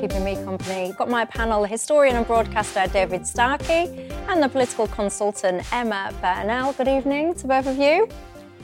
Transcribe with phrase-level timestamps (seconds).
[0.00, 5.62] Keeping me company, got my panel historian and broadcaster David Starkey and the political consultant
[5.74, 6.72] Emma Burnell.
[6.72, 8.08] Good evening to both of you.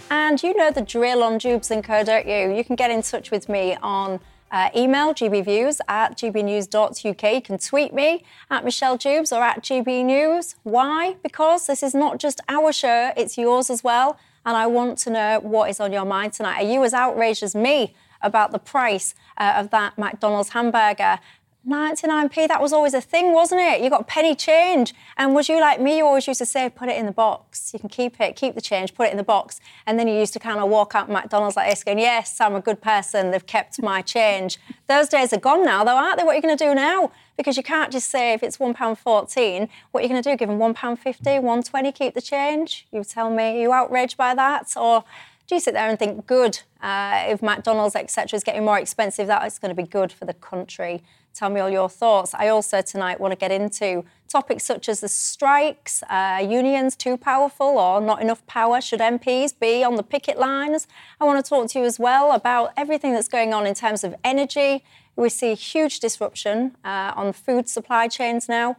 [0.09, 2.57] And you know the drill on Dewbs and Co, don't you?
[2.57, 4.19] You can get in touch with me on
[4.51, 7.35] uh, email gbviews at gbnews.uk.
[7.35, 10.55] You can tweet me at Michelle Dewbs or at gbnews.
[10.63, 11.17] Why?
[11.23, 14.19] Because this is not just our show, it's yours as well.
[14.47, 16.65] And I want to know what is on your mind tonight.
[16.65, 21.19] Are you as outraged as me about the price uh, of that McDonald's hamburger?
[21.67, 23.81] 99p, that was always a thing, wasn't it?
[23.81, 24.95] You got penny change.
[25.17, 25.99] And was you like me?
[25.99, 27.73] You always used to say, put it in the box.
[27.73, 29.61] You can keep it, keep the change, put it in the box.
[29.85, 32.55] And then you used to kind of walk out McDonald's like this, going, yes, I'm
[32.55, 33.33] a good person.
[33.33, 34.59] They've kept my change.
[34.87, 36.25] Those days are gone now, though, aren't they?
[36.25, 37.11] What are you going to do now?
[37.37, 40.37] Because you can't just say if it's £1.14, what are you going to do?
[40.37, 42.87] Give them £1.50, £1.20, keep the change?
[42.93, 44.73] You tell me, are you outraged by that?
[44.77, 45.05] Or
[45.49, 49.27] do you sit there and think, good, uh, if McDonald's, etc., is getting more expensive,
[49.27, 51.03] that is going to be good for the country?
[51.37, 52.35] Tell me all your thoughts.
[52.35, 57.19] I also tonight want to get into topics such as the strikes, uh, unions too
[57.19, 58.81] powerful or not enough power.
[58.81, 60.87] Should MPs be on the picket lines?
[61.21, 64.03] I want to talk to you as well about everything that's going on in terms
[64.03, 64.83] of energy.
[65.15, 68.77] We see huge disruption uh, on food supply chains now.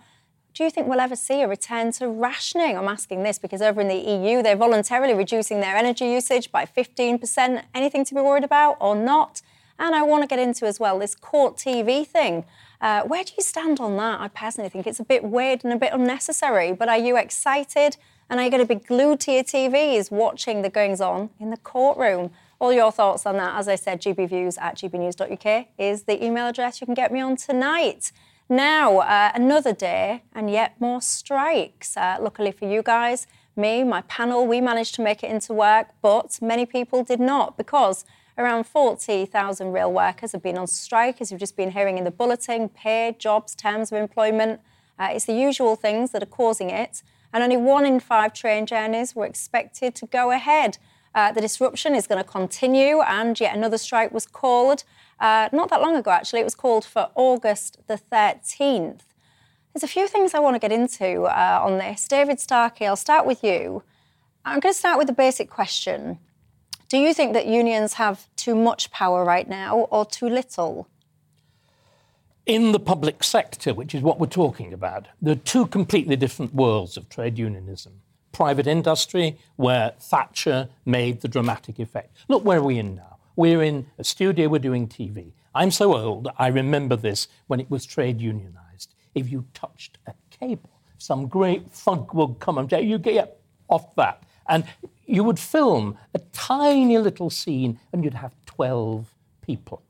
[0.58, 2.80] Do you think we'll ever see a return to rationing?
[2.80, 6.66] I'm asking this because over in the EU, they're voluntarily reducing their energy usage by
[6.66, 7.62] 15%.
[7.76, 9.44] Anything to be worried about or not?
[9.78, 12.44] And I want to get into as well this court TV thing.
[12.82, 14.20] Uh, where do you stand on that?
[14.20, 17.98] I personally think it's a bit weird and a bit unnecessary, but are you excited?
[18.28, 21.52] And are you going to be glued to your TVs watching the goings on in
[21.52, 22.32] the courtroom?
[22.58, 26.82] All your thoughts on that, as I said, gbviews at gbnews.uk is the email address
[26.82, 28.12] you can get me on tonight.
[28.50, 31.98] Now, uh, another day and yet more strikes.
[31.98, 35.88] Uh, luckily for you guys, me, my panel, we managed to make it into work,
[36.02, 38.06] but many people did not because
[38.40, 42.12] Around 40,000 rail workers have been on strike, as you've just been hearing in the
[42.12, 44.62] bulletin pay, jobs, terms of employment.
[45.00, 47.02] Uh, it's the usual things that are causing it.
[47.34, 50.78] And only one in five train journeys were expected to go ahead.
[51.18, 54.84] Uh, the disruption is going to continue, and yet another strike was called
[55.20, 56.42] uh, not that long ago, actually.
[56.42, 59.02] It was called for August the 13th.
[59.74, 62.08] There's a few things I want to get into uh, on this.
[62.08, 63.82] David Starkey, I'll start with you.
[64.46, 66.20] I'm going to start with the basic question
[66.88, 70.88] do you think that unions have too much power right now or too little?
[72.46, 76.54] In the public sector, which is what we're talking about, there are two completely different
[76.54, 78.02] worlds of trade unionism.
[78.38, 82.16] Private industry, where Thatcher made the dramatic effect.
[82.28, 83.18] Look where are we in now.
[83.36, 85.32] We're in a studio, we're doing TV.
[85.56, 88.94] I'm so old, I remember this when it was trade unionized.
[89.16, 93.96] If you touched a cable, some great funk would come and say, you get off
[93.96, 94.22] that.
[94.48, 94.66] And
[95.08, 99.82] you would film a tiny little scene and you'd have 12 people,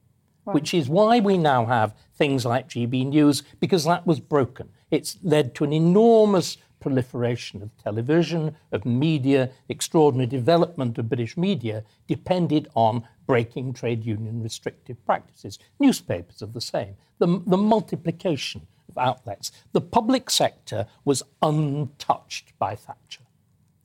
[0.45, 0.53] right.
[0.53, 4.69] which is why we now have things like GB News, because that was broken.
[4.89, 11.83] It's led to an enormous proliferation of television, of media, extraordinary development of British media
[12.07, 15.59] depended on breaking trade union restrictive practices.
[15.79, 16.95] Newspapers are the same.
[17.19, 19.51] The, the multiplication of outlets.
[19.73, 23.23] The public sector was untouched by Thatcher.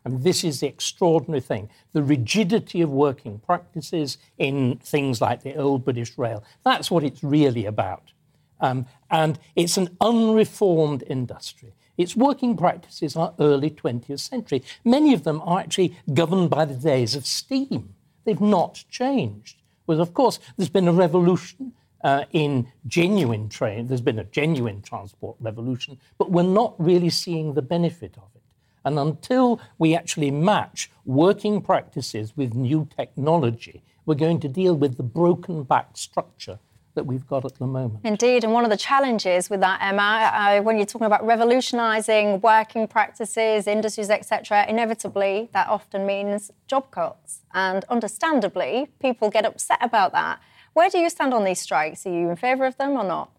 [0.05, 5.57] And this is the extraordinary thing the rigidity of working practices in things like the
[5.57, 6.45] old British Rail.
[6.65, 8.13] That's what it's really about.
[8.61, 11.75] Um, and it's an unreformed industry.
[11.99, 14.63] Its working practices are early 20th century.
[14.85, 17.95] Many of them are actually governed by the days of steam.
[18.25, 19.57] They've not changed.
[19.87, 21.73] Well, of course, there's been a revolution
[22.03, 23.89] uh, in genuine train.
[23.89, 28.43] There's been a genuine transport revolution, but we're not really seeing the benefit of it.
[28.85, 34.97] And until we actually match working practices with new technology, we're going to deal with
[34.97, 36.59] the broken back structure
[36.95, 38.01] that we've got at the moment.
[38.05, 42.41] Indeed, and one of the challenges with that, Emma, uh, when you're talking about revolutionising
[42.41, 49.79] working practices, industries, etc., inevitably that often means job cuts, and understandably, people get upset
[49.81, 50.41] about that.
[50.75, 52.07] Where do you stand on these strikes?
[52.07, 53.31] Are you in favour of them or not?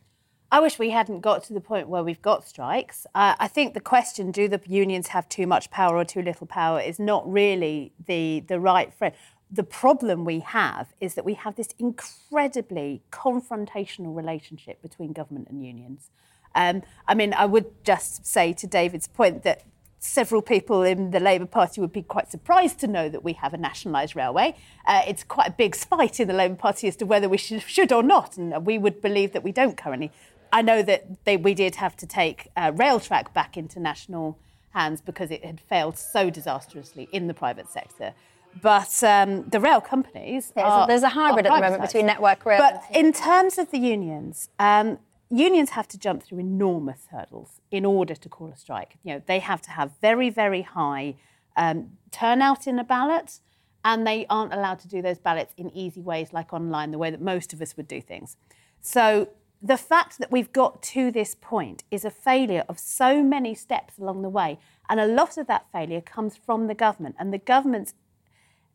[0.52, 3.08] I wish we hadn't got to the point where we've got strikes.
[3.16, 6.46] Uh, I think the question, do the unions have too much power or too little
[6.46, 9.14] power, is not really the, the right phrase.
[9.54, 15.64] The problem we have is that we have this incredibly confrontational relationship between government and
[15.64, 16.10] unions.
[16.56, 19.62] Um, I mean, I would just say to David's point that
[20.00, 23.54] several people in the Labour Party would be quite surprised to know that we have
[23.54, 24.56] a nationalised railway.
[24.88, 27.62] Uh, it's quite a big fight in the Labour Party as to whether we should,
[27.62, 30.12] should, or not, and we would believe that we don't currently.
[30.52, 34.40] I know that they, we did have to take uh, Railtrack back into national
[34.72, 38.14] hands because it had failed so disastrously in the private sector.
[38.62, 40.54] But um, the rail companies.
[40.56, 42.60] Yeah, are, there's a hybrid at the moment between Network Rail.
[42.60, 47.86] But in terms of the unions, um, unions have to jump through enormous hurdles in
[47.86, 48.98] order to call a strike.
[49.04, 51.16] You know, they have to have very, very high
[51.56, 53.40] um, turnout in a ballot,
[53.84, 57.12] and they aren't allowed to do those ballots in easy ways like online, the way
[57.12, 58.38] that most of us would do things.
[58.82, 59.30] So
[59.62, 63.98] the fact that we've got to this point is a failure of so many steps
[63.98, 64.60] along the way.
[64.90, 67.94] And a lot of that failure comes from the government and the government's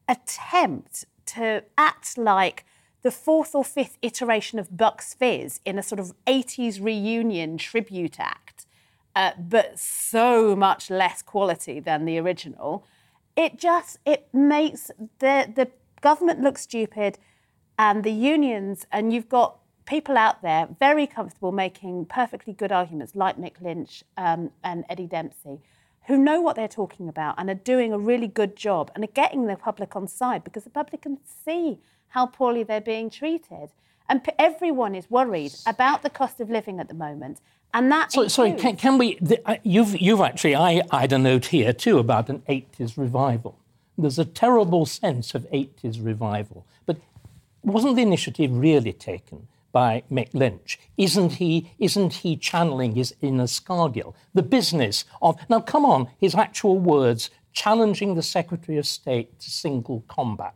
[0.09, 2.65] attempt to act like
[3.03, 8.19] the fourth or fifth iteration of Bucks Fizz in a sort of 80s reunion tribute
[8.19, 8.67] act,
[9.15, 12.85] uh, but so much less quality than the original.
[13.37, 14.91] It just it makes
[15.21, 15.71] the the
[16.01, 17.19] government look stupid
[17.79, 23.15] and the unions and you've got people out there very comfortable making perfectly good arguments
[23.15, 25.61] like Mick Lynch um, and Eddie Dempsey
[26.09, 29.13] who know what they're talking about and are doing a really good job and are
[29.15, 31.79] getting the public on side because the public can see
[32.09, 33.69] how poorly they're being treated.
[34.09, 37.43] And p- everyone is worried about the cost of living at the moment.
[37.75, 39.19] And that so, sorry, can, can we?
[39.21, 42.97] The, uh, you've, you've actually, I, I had a note here too about an 80s
[42.97, 43.59] revival.
[43.99, 46.65] There's a terrible sense of 80s revival.
[46.87, 46.97] But
[47.63, 50.79] wasn't the initiative really taken by Mick Lynch?
[50.97, 54.15] Isn't he, isn't he channeling his inner Scargill?
[54.35, 59.51] The business of, now come on, his actual words, challenging the Secretary of State to
[59.51, 60.55] single combat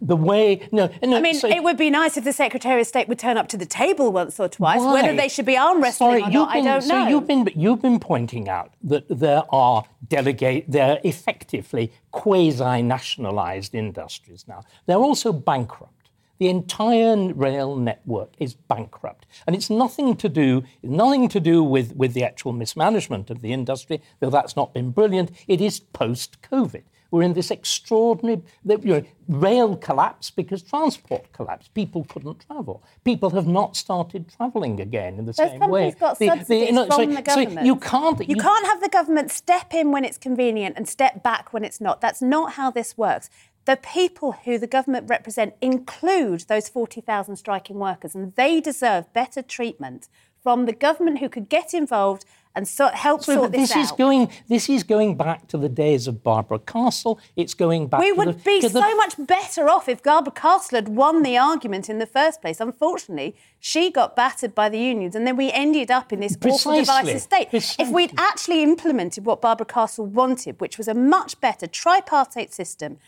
[0.00, 2.86] the way no, no I mean so, it would be nice if the Secretary of
[2.86, 4.80] State would turn up to the table once or twice.
[4.80, 4.94] Why?
[4.94, 7.08] Whether they should be arm wrestling Sorry, or not, been, I don't so know.
[7.08, 14.44] You've been you've been pointing out that there are delegate they're effectively quasi nationalised industries
[14.46, 14.62] now.
[14.86, 15.93] They're also bankrupt.
[16.38, 19.26] The entire rail network is bankrupt.
[19.46, 23.52] And it's nothing to do, nothing to do with, with the actual mismanagement of the
[23.52, 25.30] industry, though that's not been brilliant.
[25.46, 26.82] It is post COVID.
[27.14, 31.72] We're in this extraordinary you know, rail collapse because transport collapsed.
[31.72, 32.82] People couldn't travel.
[33.04, 35.92] People have not started travelling again in the Those same way.
[35.92, 37.58] Got the, subsidies the, you know, from so, the government.
[37.60, 38.18] So you can't.
[38.18, 41.62] You, you can't have the government step in when it's convenient and step back when
[41.62, 42.00] it's not.
[42.00, 43.30] That's not how this works
[43.64, 49.42] the people who the government represent include those 40,000 striking workers, and they deserve better
[49.42, 50.08] treatment
[50.42, 52.24] from the government who could get involved
[52.56, 53.82] and so, help so, sort this, this out.
[53.82, 57.18] Is going, this is going back to the days of Barbara Castle.
[57.34, 58.00] It's going back.
[58.00, 58.80] We would the, be so the...
[58.80, 62.60] much better off if Barbara Castle had won the argument in the first place.
[62.60, 66.80] Unfortunately, she got battered by the unions, and then we ended up in this Precisely.
[66.80, 67.50] awful divisive state.
[67.50, 67.84] Precisely.
[67.84, 72.98] If we'd actually implemented what Barbara Castle wanted, which was a much better tripartite system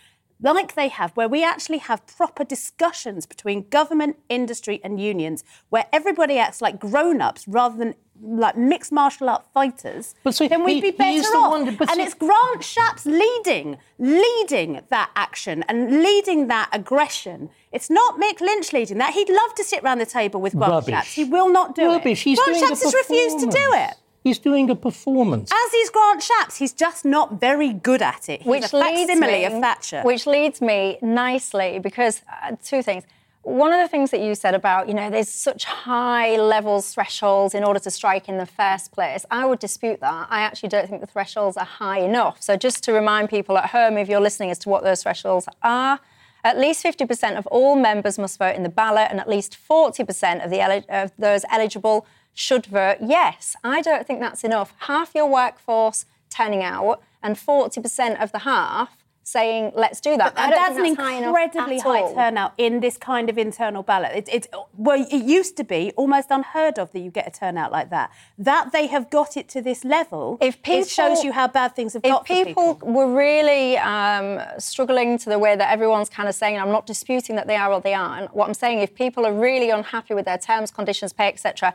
[0.41, 5.87] like they have, where we actually have proper discussions between government, industry, and unions, where
[5.93, 10.83] everybody acts like grown ups rather than like mixed martial art fighters, so then we'd
[10.83, 11.51] he, be better off.
[11.51, 12.03] One, and so...
[12.03, 17.51] it's Grant Shapps leading, leading that action and leading that aggression.
[17.73, 19.13] It's not Mick Lynch leading that.
[19.13, 20.95] He'd love to sit around the table with Grant Rubbish.
[20.95, 21.13] Shapps.
[21.13, 22.23] He will not do Rubbish.
[22.23, 22.31] it.
[22.31, 23.95] He's Grant Shapps has refused to do it.
[24.27, 25.53] He's doing a performance.
[25.53, 26.57] As is Grant Shapps.
[26.57, 28.43] He's just not very good at it.
[28.43, 30.03] He's which a facsimile of Thatcher.
[30.03, 33.05] Which leads me nicely because uh, two things.
[33.43, 37.55] One of the things that you said about, you know, there's such high levels thresholds
[37.55, 39.25] in order to strike in the first place.
[39.31, 40.27] I would dispute that.
[40.29, 42.43] I actually don't think the thresholds are high enough.
[42.43, 45.47] So just to remind people at home, if you're listening, as to what those thresholds
[45.63, 46.01] are,
[46.43, 50.45] at least 50% of all members must vote in the ballot, and at least 40%
[50.45, 53.57] of, the, of those eligible should vote yes.
[53.65, 54.75] I don't think that's enough.
[54.81, 58.91] Half your workforce turning out and 40% of the half
[59.27, 60.37] saying, let's do that.
[60.37, 64.13] But that's, an incredibly high, high turnout in this kind of internal ballot.
[64.15, 67.73] It's, it's, well, it used to be almost unheard of that you get a turnout
[67.73, 68.13] like that.
[68.39, 71.75] That they have got it to this level, if people, it shows you how bad
[71.75, 76.11] things have got If people, people, were really um, struggling to the way that everyone's
[76.11, 78.33] kind of saying, I'm not disputing that they are or they aren't.
[78.33, 81.75] What I'm saying, if people are really unhappy with their terms, conditions, pay, etc.,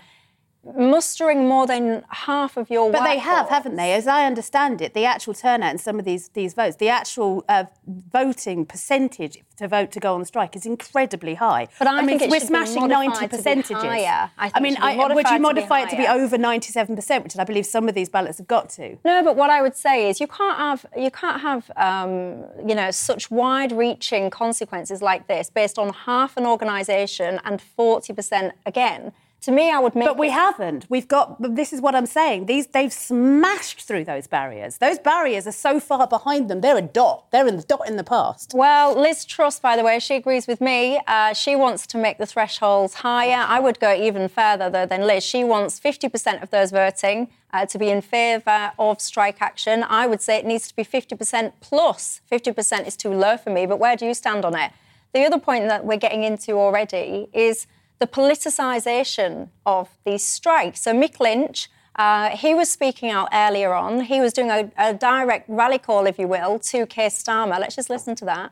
[0.63, 3.93] mustering more than half of your but they have haven't they?
[3.93, 7.43] As i understand it the actual turnout in some of these these votes the actual
[7.49, 11.67] uh, voting percentage to vote to go on strike is incredibly high.
[11.79, 13.75] But i, I mean we're smashing 90 percentages.
[13.83, 17.37] I, I, mean I, would you modify to it to be over 97 percent which
[17.37, 18.97] i believe some of these ballots have got to?
[19.03, 22.75] No but what i would say is you can't have you can't have um, you
[22.75, 28.53] know such wide reaching consequences like this based on half an organisation and 40 percent
[28.65, 29.11] again
[29.41, 30.07] To me, I would make.
[30.07, 30.85] But we haven't.
[30.87, 31.55] We've got.
[31.55, 32.45] This is what I'm saying.
[32.45, 34.77] These they've smashed through those barriers.
[34.77, 36.61] Those barriers are so far behind them.
[36.61, 37.31] They're a dot.
[37.31, 38.53] They're in the dot in the past.
[38.53, 41.01] Well, Liz Truss, by the way, she agrees with me.
[41.07, 43.43] Uh, she wants to make the thresholds higher.
[43.47, 45.23] I would go even further though than Liz.
[45.23, 49.83] She wants 50% of those voting uh, to be in favour of strike action.
[49.89, 52.21] I would say it needs to be 50% plus.
[52.31, 53.65] 50% is too low for me.
[53.65, 54.71] But where do you stand on it?
[55.13, 57.65] The other point that we're getting into already is
[58.01, 60.81] the politicisation of these strikes.
[60.81, 64.01] So Mick Lynch, uh, he was speaking out earlier on.
[64.01, 67.59] He was doing a, a direct rally call, if you will, to Keir Starmer.
[67.59, 68.51] Let's just listen to that.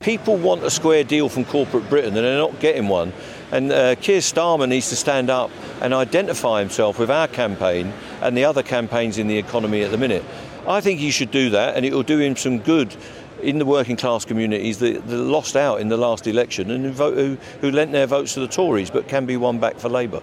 [0.00, 3.14] People want a square deal from corporate Britain and they're not getting one.
[3.50, 8.36] And uh, Keir Starmer needs to stand up and identify himself with our campaign and
[8.36, 10.22] the other campaigns in the economy at the minute.
[10.66, 12.94] I think he should do that and it will do him some good
[13.42, 17.14] in the working class communities that, that lost out in the last election and who,
[17.14, 20.22] who, who lent their votes to the Tories but can be won back for Labour.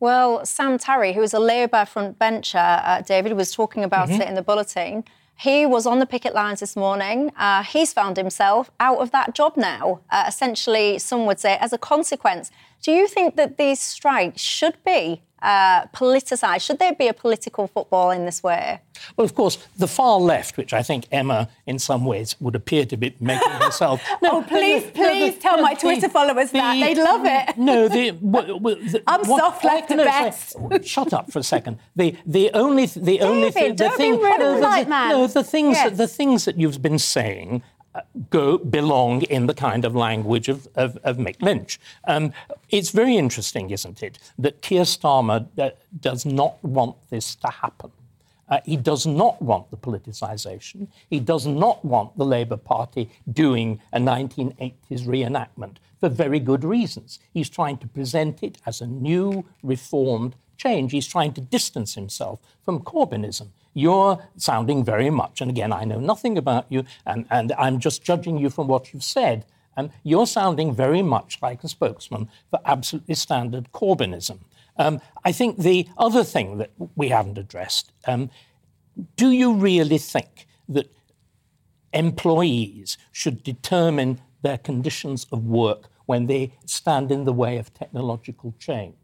[0.00, 4.22] Well, Sam Tarry, who is a Labour frontbencher, uh, David was talking about mm-hmm.
[4.22, 5.04] it in the bulletin.
[5.36, 7.30] He was on the picket lines this morning.
[7.36, 11.72] Uh, he's found himself out of that job now, uh, essentially, some would say, as
[11.72, 12.50] a consequence.
[12.82, 16.62] Do you think that these strikes should be uh, politicised?
[16.62, 18.80] Should there be a political football in this way?
[19.16, 22.84] Well, of course, the far left, which I think Emma, in some ways, would appear
[22.86, 24.02] to be making herself.
[24.20, 27.24] No, oh, please, no, please no, tell the, my Twitter followers the, that they'd love
[27.24, 27.56] it.
[27.56, 30.50] No, the, well, the I'm what, soft left at best.
[30.50, 31.78] Say, shut up for a second.
[31.94, 35.90] The the only the only thing the thing no, the, no, the things yes.
[35.90, 37.62] that, the things that you've been saying
[38.30, 41.78] go belong in the kind of language of, of, of Mick Lynch.
[42.04, 42.32] Um,
[42.70, 47.90] it's very interesting, isn't it, that Keir Starmer uh, does not want this to happen.
[48.48, 50.88] Uh, he does not want the politicisation.
[51.10, 54.72] He does not want the Labour Party doing a 1980s
[55.06, 57.18] reenactment for very good reasons.
[57.32, 60.92] He's trying to present it as a new, reformed change.
[60.92, 63.48] He's trying to distance himself from Corbynism.
[63.78, 68.02] You're sounding very much, and again, I know nothing about you, and, and I'm just
[68.02, 69.46] judging you from what you've said.
[69.76, 74.40] And you're sounding very much like a spokesman for absolutely standard Corbynism.
[74.78, 78.30] Um, I think the other thing that we haven't addressed um,
[79.16, 80.92] do you really think that
[81.92, 88.54] employees should determine their conditions of work when they stand in the way of technological
[88.58, 88.96] change?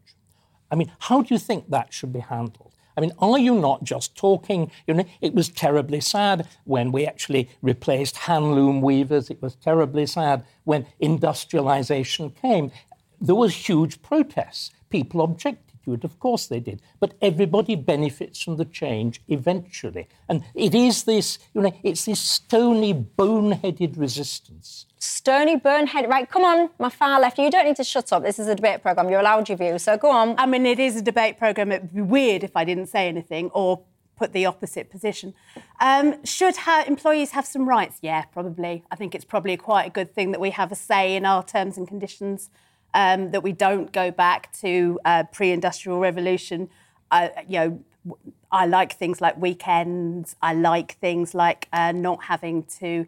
[0.69, 2.74] I mean, how do you think that should be handled?
[2.97, 4.71] I mean, are you not just talking?
[4.87, 9.29] You know, it was terribly sad when we actually replaced hand loom weavers.
[9.29, 12.71] It was terribly sad when industrialization came.
[13.19, 14.71] There was huge protests.
[14.89, 16.03] People objected to it.
[16.03, 16.81] Of course they did.
[16.99, 20.07] But everybody benefits from the change eventually.
[20.27, 24.85] And it is this, you know, it's this stony, boneheaded resistance.
[24.99, 26.09] Stony, boneheaded.
[26.09, 27.37] Right, come on, my far left.
[27.37, 28.23] You don't need to shut up.
[28.23, 29.09] This is a debate programme.
[29.09, 29.79] You're allowed your view.
[29.79, 30.35] So go on.
[30.37, 31.71] I mean, it is a debate programme.
[31.71, 33.83] It would be weird if I didn't say anything or
[34.15, 35.33] put the opposite position.
[35.79, 37.97] Um, should ha- employees have some rights?
[38.01, 38.83] Yeah, probably.
[38.89, 41.43] I think it's probably quite a good thing that we have a say in our
[41.43, 42.49] terms and conditions
[42.95, 46.69] um, that we don't go back to uh, pre-industrial revolution.
[47.11, 48.15] Uh, you know,
[48.51, 50.35] I like things like weekends.
[50.41, 53.05] I like things like uh, not having to.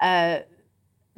[0.00, 0.40] Uh,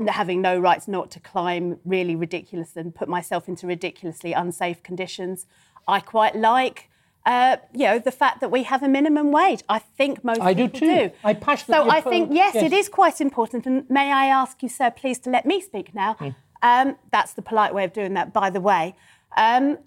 [0.09, 5.47] having no rights not to climb really ridiculous and put myself into ridiculously unsafe conditions.
[5.87, 6.89] I quite like
[7.25, 9.63] uh, you know, the fact that we have a minimum wage.
[9.69, 10.87] I think most I people do too.
[10.87, 11.11] do.
[11.23, 11.89] I passionately.
[11.89, 13.65] So I think yes, yes, it is quite important.
[13.67, 16.15] And may I ask you, sir, please to let me speak now.
[16.15, 16.35] Mm.
[16.63, 18.95] Um, that's the polite way of doing that, by the way.
[19.37, 19.79] Um,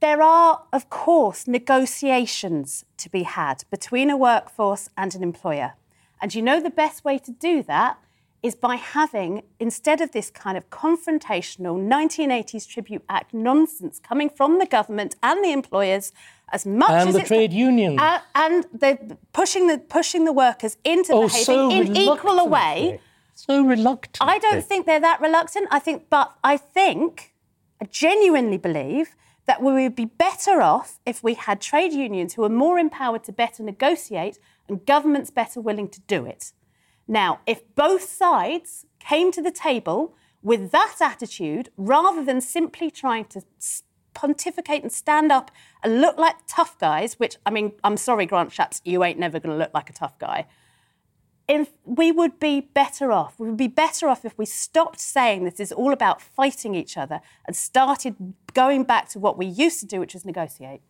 [0.00, 5.74] there are, of course, negotiations to be had between a workforce and an employer.
[6.20, 7.98] And you know the best way to do that
[8.42, 14.60] is by having, instead of this kind of confrontational 1980s Tribute Act nonsense coming from
[14.60, 16.12] the government and the employers,
[16.52, 18.98] as much and as the trade unions, uh, and they're
[19.32, 23.00] pushing the pushing the workers into oh, behaving so in equal a way
[23.38, 24.28] so reluctant.
[24.28, 25.68] I don't think they're that reluctant.
[25.70, 27.34] I think, but I think,
[27.80, 29.14] I genuinely believe
[29.46, 33.24] that we would be better off if we had trade unions who are more empowered
[33.24, 36.52] to better negotiate and governments better willing to do it.
[37.06, 43.24] Now, if both sides came to the table with that attitude, rather than simply trying
[43.26, 43.42] to
[44.14, 45.50] pontificate and stand up
[45.82, 49.38] and look like tough guys, which, I mean, I'm sorry, Grant Shapps, you ain't never
[49.38, 50.46] going to look like a tough guy
[51.48, 53.38] if we would be better off.
[53.38, 56.96] We would be better off if we stopped saying this is all about fighting each
[56.96, 60.82] other and started going back to what we used to do, which was negotiate.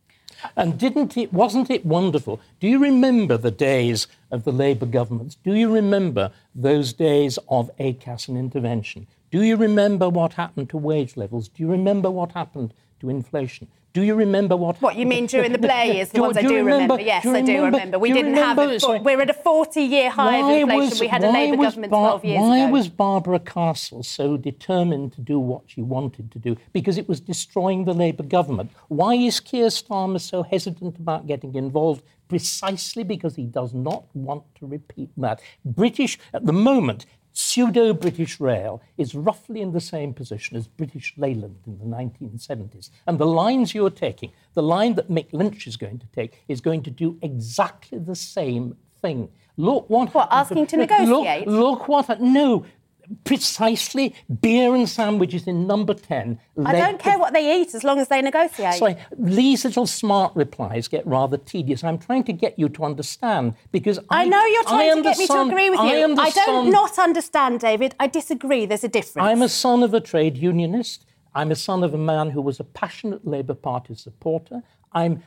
[0.56, 2.40] And didn't it, wasn't it wonderful?
[2.60, 5.36] Do you remember the days of the Labour governments?
[5.36, 9.06] Do you remember those days of ACAS and intervention?
[9.30, 11.48] Do you remember what happened to wage levels?
[11.48, 13.68] Do you remember what happened to inflation.
[13.98, 14.80] Do you remember what?
[14.80, 16.10] What you mean during the Blair years?
[16.10, 16.94] The ones I do remember.
[16.94, 17.00] remember.
[17.00, 17.98] Yes, do I do remember.
[17.98, 18.84] We didn't remember, have.
[18.84, 20.90] A, we're at a 40-year high of inflation.
[20.90, 22.64] Was, we had a Labour government Bar- 12 years why ago.
[22.66, 26.56] Why was Barbara Castle so determined to do what she wanted to do?
[26.72, 28.70] Because it was destroying the Labour government.
[28.86, 32.04] Why is Keir Starmer so hesitant about getting involved?
[32.28, 35.40] Precisely because he does not want to repeat that.
[35.64, 37.04] British, at the moment,
[37.38, 42.90] pseudo British Rail is roughly in the same position as British Leyland in the 1970s.
[43.06, 46.60] And the lines you're taking, the line that Mick Lynch is going to take, is
[46.60, 49.28] going to do exactly the same thing.
[49.56, 50.12] Look what.
[50.14, 51.46] What, asking to negotiate?
[51.46, 52.20] Look, look what.
[52.20, 52.66] No,
[53.24, 56.38] precisely beer and sandwiches in number 10.
[56.64, 58.74] I don't care what they eat as long as they negotiate.
[58.74, 61.84] Sorry, these little smart replies get rather tedious.
[61.84, 65.18] I'm trying to get you to understand because I, I know you're trying to get
[65.18, 65.86] me to agree with you.
[66.18, 67.94] I, I don't son, not understand, David.
[67.98, 68.66] I disagree.
[68.66, 69.26] There's a difference.
[69.26, 71.04] I'm a son of a trade unionist.
[71.34, 74.62] I'm a son of a man who was a passionate Labour Party supporter.
[74.92, 75.22] I'm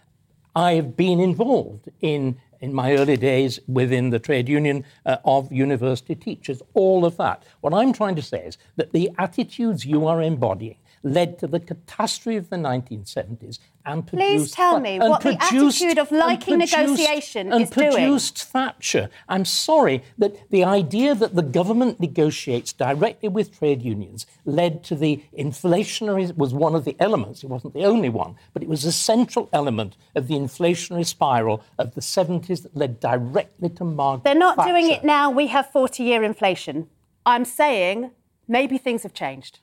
[0.56, 6.16] I've been involved in in my early days within the trade union uh, of university
[6.16, 7.44] teachers, all of that.
[7.62, 11.60] What I'm trying to say is that the attitudes you are embodying led to the
[11.60, 14.30] catastrophe of the 1970s and produced...
[14.30, 18.52] Please tell me what the attitude of liking produced, negotiation and is produced doing.
[18.52, 19.10] Thatcher.
[19.28, 24.96] I'm sorry that the idea that the government negotiates directly with trade unions led to
[24.96, 26.36] the inflationary...
[26.38, 29.50] was one of the elements, it wasn't the only one, but it was a central
[29.52, 34.58] element of the inflationary spiral of the 70s that led directly to Margaret They're not
[34.58, 34.70] Thatcher.
[34.70, 35.32] doing it now.
[35.32, 36.88] We have 40-year inflation.
[37.26, 38.12] I'm saying
[38.48, 39.60] maybe things have changed.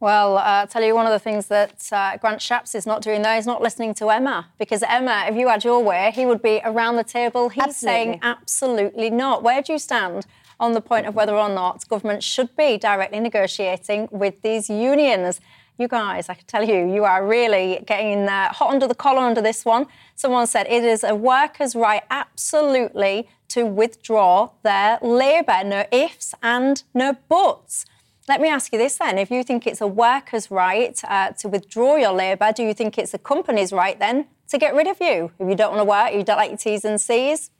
[0.00, 3.02] Well, uh, I'll tell you one of the things that uh, Grant Shapps is not
[3.02, 3.36] doing there.
[3.36, 6.62] He's not listening to Emma because Emma, if you had your way, he would be
[6.64, 7.50] around the table.
[7.50, 8.04] He's absolutely.
[8.04, 9.42] saying absolutely not.
[9.42, 10.26] Where do you stand
[10.58, 15.38] on the point of whether or not government should be directly negotiating with these unions?
[15.76, 19.20] You guys, I can tell you, you are really getting uh, hot under the collar
[19.20, 19.86] under this one.
[20.14, 25.62] Someone said it is a worker's right, absolutely, to withdraw their labour.
[25.62, 27.84] No ifs and no buts.
[28.30, 29.18] Let me ask you this then.
[29.18, 32.96] If you think it's a worker's right uh, to withdraw your labour, do you think
[32.96, 35.32] it's a company's right then to get rid of you?
[35.40, 37.50] If you don't want to work, you don't like your T's and C's,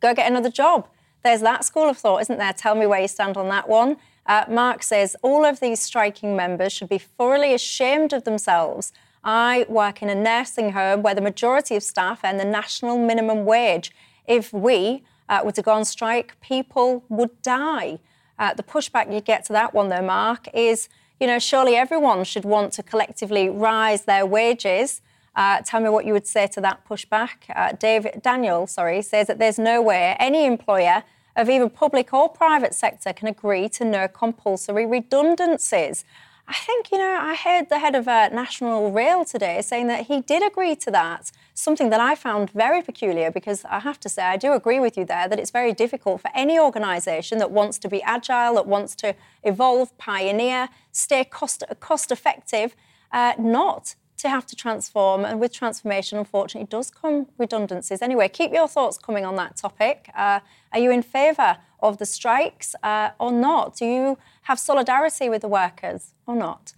[0.00, 0.88] go get another job.
[1.22, 2.52] There's that school of thought, isn't there?
[2.52, 3.96] Tell me where you stand on that one.
[4.26, 8.92] Uh, Mark says all of these striking members should be thoroughly ashamed of themselves.
[9.22, 13.44] I work in a nursing home where the majority of staff earn the national minimum
[13.44, 13.92] wage.
[14.26, 18.00] If we uh, were to go on strike, people would die.
[18.38, 20.88] Uh, the pushback you get to that one, though, Mark, is
[21.20, 25.00] you know, surely everyone should want to collectively rise their wages.
[25.34, 27.30] Uh, tell me what you would say to that pushback.
[27.54, 31.02] Uh, David Daniel, sorry, says that there's no way any employer
[31.36, 36.04] of either public or private sector can agree to no compulsory redundancies.
[36.50, 40.06] I think, you know, I heard the head of uh, National Rail today saying that
[40.06, 41.30] he did agree to that.
[41.52, 44.96] Something that I found very peculiar because I have to say, I do agree with
[44.96, 48.66] you there that it's very difficult for any organisation that wants to be agile, that
[48.66, 52.74] wants to evolve, pioneer, stay cost, cost effective,
[53.12, 55.26] uh, not to have to transform.
[55.26, 58.00] And with transformation, unfortunately, does come redundancies.
[58.00, 60.10] Anyway, keep your thoughts coming on that topic.
[60.16, 60.40] Uh,
[60.72, 63.76] are you in favour of the strikes uh, or not?
[63.76, 66.72] Do you have solidarity with the workers or not?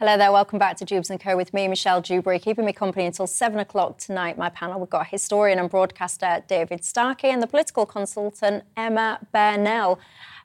[0.00, 3.04] Hello there, welcome back to Dewbs & Co with me, Michelle Dewberry, keeping me company
[3.04, 4.38] until 7 o'clock tonight.
[4.38, 9.98] My panel, we've got historian and broadcaster David Starkey and the political consultant Emma Burnell.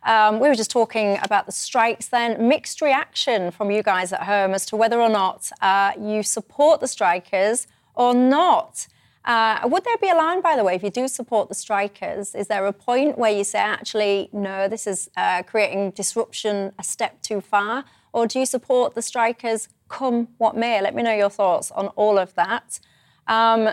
[0.03, 2.49] Um, we were just talking about the strikes then.
[2.49, 6.81] Mixed reaction from you guys at home as to whether or not uh, you support
[6.81, 8.87] the strikers or not.
[9.29, 12.33] Uh, would there be a line, by the way, if you do support the strikers?
[12.33, 16.83] Is there a point where you say, actually, no, this is uh, creating disruption a
[16.83, 17.85] step too far?
[18.11, 20.81] Or do you support the strikers come what may?
[20.81, 22.79] Let me know your thoughts on all of that.
[23.27, 23.69] Um,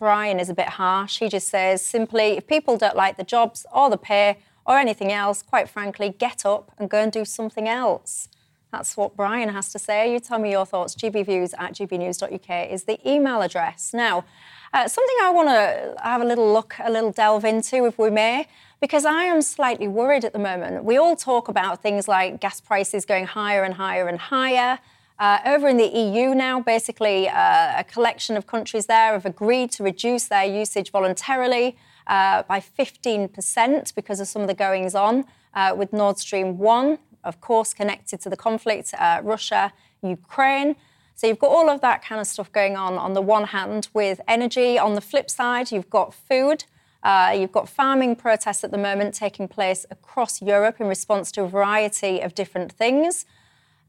[0.00, 1.20] Brian is a bit harsh.
[1.20, 5.12] He just says simply, if people don't like the jobs or the pay or anything
[5.12, 8.26] else, quite frankly, get up and go and do something else.
[8.72, 10.12] That's what Brian has to say.
[10.12, 10.96] You tell me your thoughts.
[10.96, 13.92] gbviews at gbnews.uk is the email address.
[13.94, 14.24] Now,
[14.72, 18.10] uh, something I want to have a little look, a little delve into, if we
[18.10, 18.46] may,
[18.80, 20.84] because I am slightly worried at the moment.
[20.84, 24.78] We all talk about things like gas prices going higher and higher and higher.
[25.18, 29.70] Uh, over in the EU now, basically, uh, a collection of countries there have agreed
[29.72, 35.24] to reduce their usage voluntarily uh, by 15% because of some of the goings on
[35.52, 40.76] uh, with Nord Stream 1, of course, connected to the conflict, uh, Russia, Ukraine.
[41.20, 43.88] So you've got all of that kind of stuff going on on the one hand
[43.92, 44.78] with energy.
[44.78, 46.64] On the flip side, you've got food.
[47.02, 51.42] Uh, you've got farming protests at the moment taking place across Europe in response to
[51.42, 53.26] a variety of different things.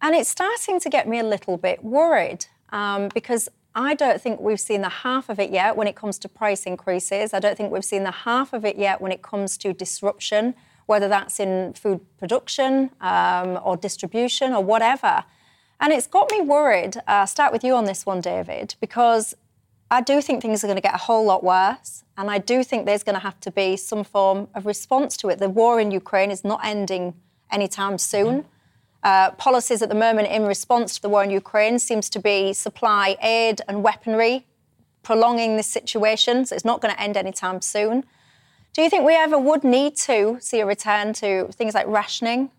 [0.02, 4.42] And it's starting to get me a little bit worried um, because I don't think
[4.42, 7.34] we've seen the half of it yet when it comes to price increases.
[7.34, 10.54] I don't think we've seen the half of it yet when it comes to disruption,
[10.86, 15.24] whether that's in food production um, or distribution or whatever.
[15.82, 16.98] And it's got me worried.
[16.98, 19.36] Uh, I'll start with you on this one, David, because
[19.90, 22.04] I do think things are going to get a whole lot worse.
[22.18, 25.30] And I do think there's going to have to be some form of response to
[25.30, 25.40] it.
[25.40, 27.16] The war in Ukraine is not ending
[27.50, 28.46] anytime soon.
[29.04, 32.54] Uh, policies at the moment in response to the war in Ukraine seems to be
[32.54, 34.46] supply aid and weaponry,
[35.02, 36.46] prolonging this situation.
[36.46, 38.06] So it's not going to end anytime soon.
[38.74, 42.52] Do you think we ever would need to see a return to things like rationing?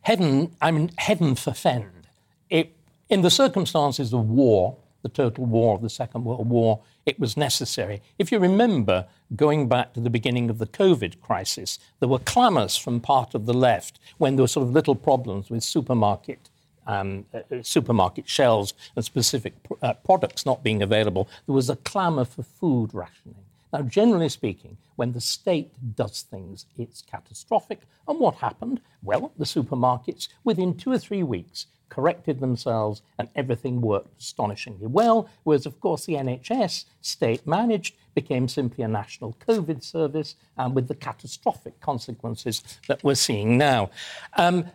[0.00, 2.03] Heaven, I mean, heaven forfend.
[2.50, 2.74] It,
[3.08, 7.36] in the circumstances of war, the total war of the Second World War, it was
[7.36, 8.02] necessary.
[8.18, 12.76] If you remember, going back to the beginning of the COVID crisis, there were clamours
[12.76, 16.48] from part of the left when there were sort of little problems with supermarket.
[16.86, 21.70] Um, uh, uh supermarket shelves and specific pr- uh, products not being available, there was
[21.70, 23.44] a clamour for food rationing.
[23.72, 27.80] Now, generally speaking, when the state does things, it's catastrophic.
[28.06, 28.80] And what happened?
[29.02, 35.28] Well, the supermarkets, within two or three weeks, corrected themselves, and everything worked astonishingly well.
[35.44, 40.88] Whereas, of course, the NHS, state managed, became simply a national COVID service, and with
[40.88, 43.90] the catastrophic consequences that we're seeing now.
[44.36, 44.66] Um,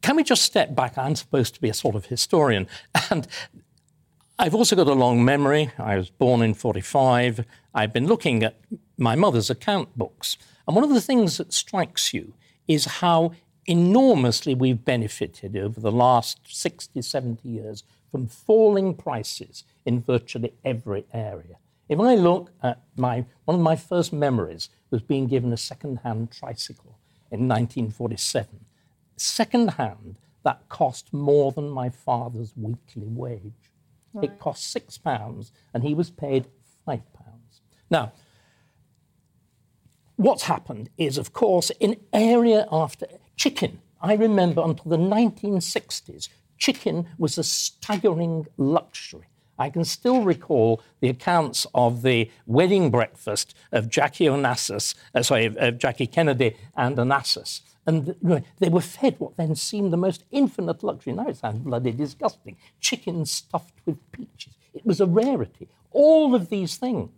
[0.00, 0.96] can we just step back?
[0.96, 2.66] I'm supposed to be a sort of historian.
[3.10, 3.26] And
[4.38, 5.70] I've also got a long memory.
[5.78, 7.44] I was born in 45.
[7.74, 8.56] I've been looking at
[8.96, 10.38] my mother's account books.
[10.66, 12.32] And one of the things that strikes you
[12.66, 13.32] is how
[13.66, 21.04] enormously we've benefited over the last 60, 70 years from falling prices in virtually every
[21.12, 21.56] area.
[21.88, 26.30] If I look at my, one of my first memories was being given a second-hand
[26.30, 26.98] tricycle
[27.30, 28.64] in 1947.
[29.16, 33.70] Second-hand, that cost more than my father's weekly wage.
[34.12, 34.24] Right.
[34.24, 36.46] It cost six pounds, and he was paid
[36.84, 37.60] five pounds.
[37.90, 38.12] Now,
[40.16, 47.06] what's happened is, of course, in area after chicken, I remember until the 1960s, chicken
[47.18, 49.26] was a staggering luxury.
[49.58, 55.46] I can still recall the accounts of the wedding breakfast of Jackie Onassis, uh, sorry,
[55.46, 57.60] of Jackie Kennedy and Onassis.
[57.86, 58.14] And
[58.58, 61.12] they were fed what then seemed the most infinite luxury.
[61.12, 62.56] Now it sounds bloody disgusting.
[62.80, 64.54] Chicken stuffed with peaches.
[64.72, 65.68] It was a rarity.
[65.90, 67.10] All of these things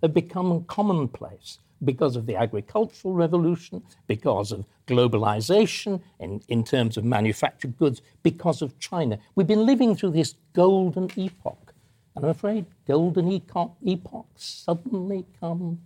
[0.00, 7.04] have become commonplace because of the agricultural revolution, because of globalization in, in terms of
[7.04, 9.18] manufactured goods, because of China.
[9.34, 11.74] We've been living through this golden epoch.
[12.14, 15.80] And I'm afraid golden epoch, epochs suddenly come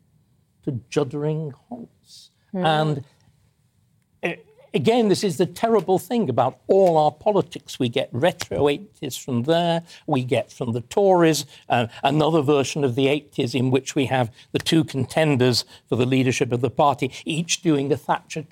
[0.64, 2.30] to juddering halts.
[2.52, 2.64] Mm.
[2.64, 3.04] And
[4.76, 7.78] again, this is the terrible thing about all our politics.
[7.78, 12.94] We get retro 80s from there, we get from the Tories uh, another version of
[12.94, 17.10] the 80s in which we have the two contenders for the leadership of the party,
[17.24, 18.44] each doing a Thatcher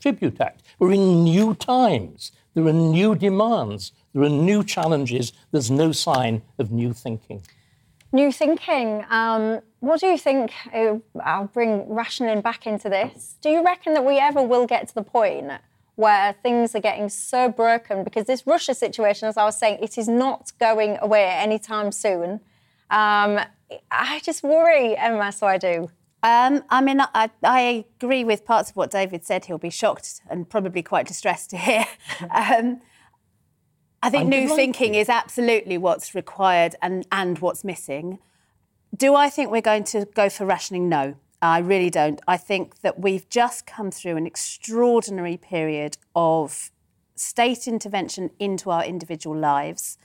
[0.00, 0.62] tribute act.
[0.78, 2.30] We're in new times.
[2.54, 3.92] There are new demands.
[4.14, 5.32] There are new challenges.
[5.50, 7.42] There's no sign of new thinking.
[8.12, 9.04] New thinking.
[9.08, 10.52] Um, what do you think?
[10.72, 13.36] Uh, I'll bring rationing back into this.
[13.40, 15.50] Do you reckon that we ever will get to the point
[15.94, 18.04] where things are getting so broken?
[18.04, 22.40] Because this Russia situation, as I was saying, it is not going away anytime soon.
[22.90, 23.40] Um,
[23.90, 25.88] I just worry, Emma, so I do.
[26.22, 29.46] Um, I mean, I, I, agree with parts of what David said.
[29.46, 31.84] He'll be shocked and probably quite distressed to hear.
[32.30, 32.80] um,
[34.02, 34.56] I think I'm new delighted.
[34.56, 38.18] thinking is absolutely what's required and, and what's missing.
[38.96, 40.88] Do I think we're going to go for rationing?
[40.88, 42.20] No, I really don't.
[42.26, 46.70] I think that we've just come through an extraordinary period of
[47.14, 49.98] state intervention into our individual lives.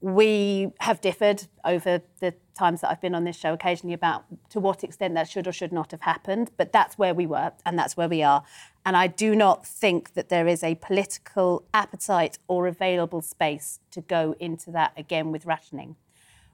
[0.00, 4.60] We have differed over the times that I've been on this show occasionally about to
[4.60, 7.78] what extent that should or should not have happened, but that's where we were and
[7.78, 8.42] that's where we are.
[8.84, 14.00] And I do not think that there is a political appetite or available space to
[14.00, 15.96] go into that again with rationing.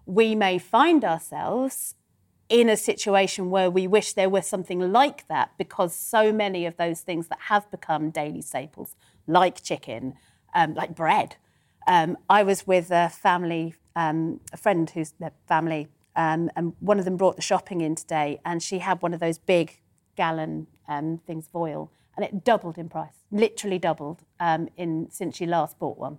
[0.06, 1.94] We may find ourselves
[2.48, 6.76] in a situation where we wish there were something like that because so many of
[6.76, 8.94] those things that have become daily staples,
[9.26, 10.14] like chicken,
[10.54, 11.36] um, like bread.
[11.86, 16.98] Um, I was with a family, um, a friend who's their family, um, and one
[16.98, 19.80] of them brought the shopping in today, and she had one of those big
[20.16, 25.36] gallon um, things of oil, and it doubled in price, literally doubled um, in since
[25.36, 26.18] she last bought one.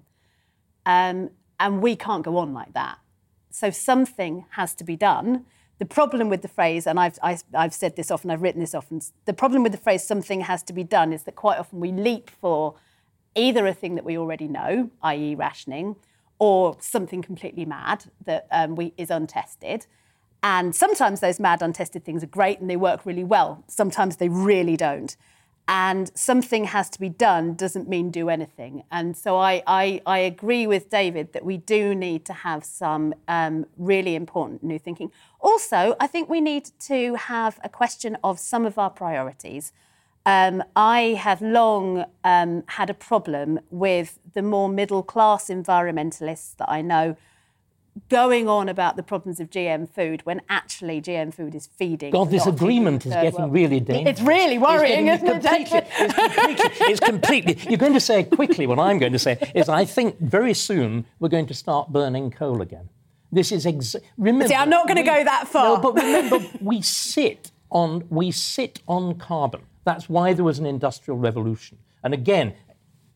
[0.86, 3.00] Um, and we can't go on like that.
[3.50, 5.46] So something has to be done
[5.80, 8.74] the problem with the phrase, and I've, I've, I've said this often, I've written this
[8.74, 11.80] often, the problem with the phrase something has to be done is that quite often
[11.80, 12.76] we leap for
[13.38, 15.96] either a thing that we already know, i.e., rationing,
[16.40, 19.86] or something completely mad that um, we, is untested.
[20.44, 23.64] And sometimes those mad, untested things are great and they work really well.
[23.68, 25.16] Sometimes they really don't
[25.68, 28.84] and something has to be done doesn't mean do anything.
[28.90, 33.14] And so I, I, I agree with David that we do need to have some
[33.28, 35.12] um, really important new thinking.
[35.42, 39.74] Also, I think we need to have a question of some of our priorities.
[40.28, 46.70] Um, I have long um, had a problem with the more middle class environmentalists that
[46.70, 47.16] I know
[48.10, 52.12] going on about the problems of GM food when actually GM food is feeding.
[52.12, 53.54] God, this agreement is getting world.
[53.54, 54.20] really dangerous.
[54.20, 55.88] It's really worrying, it's isn't completely, it?
[55.98, 57.58] It's completely, it's completely.
[57.70, 61.06] You're going to say quickly what I'm going to say is I think very soon
[61.20, 62.90] we're going to start burning coal again.
[63.32, 64.50] This is ex- remember.
[64.50, 65.78] See, I'm not going to go that far.
[65.78, 69.62] No, but remember, we sit on we sit on carbon.
[69.88, 71.78] That's why there was an industrial revolution.
[72.04, 72.56] And again,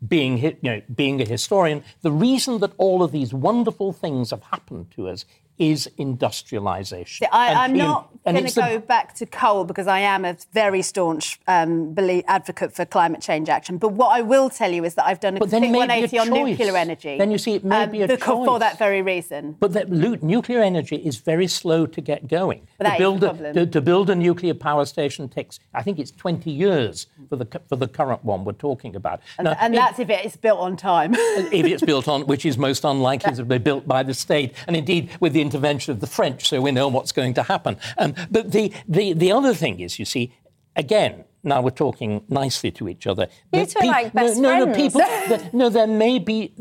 [0.08, 4.42] being, you know, being a historian, the reason that all of these wonderful things have
[4.44, 5.26] happened to us
[5.62, 7.28] is industrialisation.
[7.32, 8.80] I, am not going to go the...
[8.80, 13.48] back to coal because I am a very staunch um, believe, advocate for climate change
[13.48, 13.78] action.
[13.78, 16.76] But what I will tell you is that I've done a complete 180 on nuclear
[16.76, 17.16] energy.
[17.20, 18.24] Then you see, it may um, be a choice.
[18.24, 19.56] For that very reason.
[19.60, 22.68] But that nuclear energy is very slow to get going.
[22.80, 26.10] But to, build a, to, to, build a nuclear power station takes, I think it's
[26.10, 29.22] 20 years for the, for the current one we're talking about.
[29.38, 31.14] And, now, and that's if it's built on time.
[31.14, 34.56] if it's built on, which is most unlikely to be built by the state.
[34.66, 37.78] And indeed, with the intervention of the French, so we know what's going to happen.
[37.98, 40.34] Um, but the, the, the other thing is, you see,
[40.76, 43.28] again, now we're talking nicely to each other.
[43.52, 44.66] You two pe- like best no, friends.
[44.66, 46.54] No, no, people, the, no, there may be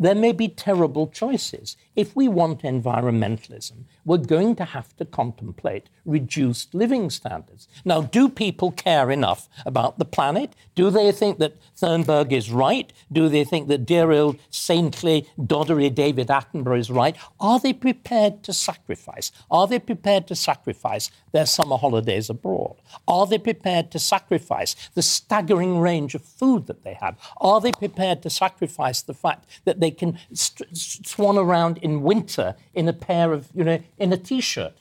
[0.00, 1.76] there may be terrible choices.
[1.94, 7.68] If we want environmentalism, we're going to have to contemplate reduced living standards.
[7.84, 10.56] Now, do people care enough about the planet?
[10.74, 12.90] Do they think that Thunberg is right?
[13.12, 17.16] Do they think that dear old saintly, doddery David Attenborough is right?
[17.38, 19.30] Are they prepared to sacrifice?
[19.50, 22.76] Are they prepared to sacrifice their summer holidays abroad?
[23.06, 27.18] Are they prepared to sacrifice the staggering range of food that they have?
[27.36, 32.56] Are they prepared to sacrifice the fact that they can st- swan around in winter
[32.74, 34.76] in a pair of, you know, in a t-shirt?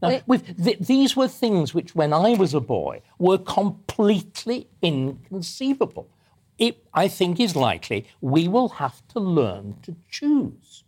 [0.00, 6.08] Now, th- these were things which, when I was a boy, were completely inconceivable.
[6.56, 10.84] It, I think, is likely we will have to learn to choose.